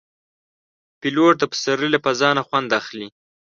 [0.99, 3.07] پیلوټ د پسرلي له فضا نه خوند اخلي.